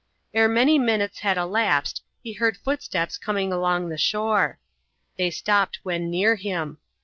Ere 0.33 0.47
many 0.47 0.79
minutes 0.79 1.19
had 1.19 1.37
elapsed 1.37 2.01
he 2.23 2.33
heard 2.33 2.57
footsteps 2.57 3.19
coming 3.19 3.53
along 3.53 3.89
the 3.89 3.99
shore. 3.99 4.59
They 5.15 5.29
stopped 5.29 5.77
when 5.83 6.09
near 6.09 6.37
him. 6.37 6.79